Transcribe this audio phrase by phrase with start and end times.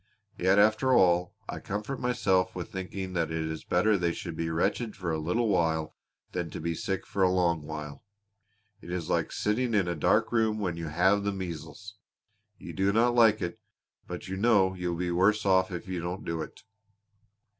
[0.35, 4.49] Yet after all I comfort myself with thinking that it is better they should be
[4.49, 5.95] wretched for a little while
[6.31, 8.03] than to be sick for a long while.
[8.81, 11.97] It is like sitting in a dark room when you have the measles
[12.57, 13.59] you do not like it
[14.07, 16.63] but you know you will be worse off if you don't do it."